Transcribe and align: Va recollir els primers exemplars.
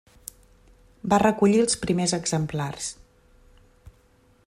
Va 1.13 1.19
recollir 1.23 1.59
els 1.65 1.77
primers 1.85 2.17
exemplars. 2.19 2.89